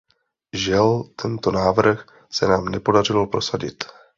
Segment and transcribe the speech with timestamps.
[0.53, 3.83] Žel tento návrh se nám nepodařilo prosadit.